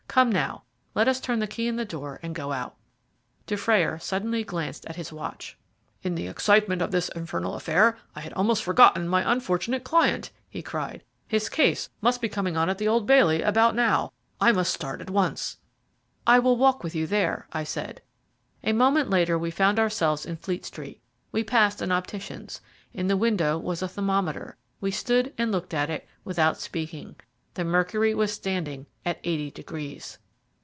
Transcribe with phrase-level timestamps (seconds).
[0.11, 0.63] "Come now,
[0.93, 2.75] let us turn the key in the door and go out."
[3.47, 5.57] Dufrayer suddenly glanced at his watch.
[6.03, 10.61] "In the excitement of this infernal affair I had almost forgotten my unfortunate client," he
[10.61, 14.11] cried; "his case must be coming on at the Old Bailey about now.
[14.41, 15.59] I must start at once."
[16.27, 18.01] "I will walk with you there," I said.
[18.65, 20.99] A moment later we found ourselves in Fleet Street.
[21.31, 22.59] We passed an optician's
[22.93, 24.57] in the window was a thermometer.
[24.81, 27.15] We stood and looked at it without speaking.
[27.53, 30.17] The mercury was standing at eighty degrees.